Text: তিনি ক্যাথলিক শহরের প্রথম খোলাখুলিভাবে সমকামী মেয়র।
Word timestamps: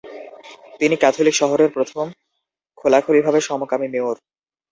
তিনি 0.79 0.95
ক্যাথলিক 0.97 1.35
শহরের 1.35 1.69
প্রথম 1.75 2.05
খোলাখুলিভাবে 2.77 3.39
সমকামী 3.41 3.87
মেয়র। 3.93 4.17